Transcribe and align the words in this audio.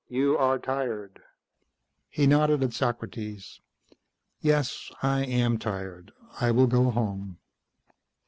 "You 0.09 0.35
are 0.35 0.57
tired." 0.57 1.21
He 2.09 2.25
nodded 2.25 2.63
at 2.63 2.73
Socrates. 2.73 3.61
"Yes, 4.39 4.89
I 5.03 5.23
am 5.25 5.59
tired. 5.59 6.11
I 6.39 6.49
will 6.49 6.65
go 6.65 6.89
home." 6.89 7.37